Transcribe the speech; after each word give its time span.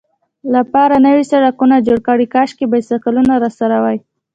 لپاره 0.55 0.95
نوي 1.07 1.23
سړکونه 1.31 1.75
جوړ 1.87 1.99
کړي، 2.07 2.25
کاشکې 2.35 2.65
بایسکلونه 2.71 3.33
راسره 3.43 3.77
وای. 3.83 3.97